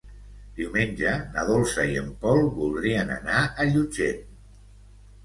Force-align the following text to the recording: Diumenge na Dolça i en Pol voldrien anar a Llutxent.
Diumenge 0.59 1.11
na 1.35 1.43
Dolça 1.49 1.85
i 1.91 1.99
en 2.03 2.07
Pol 2.23 2.41
voldrien 2.55 3.13
anar 3.17 3.43
a 3.43 3.67
Llutxent. 3.73 4.25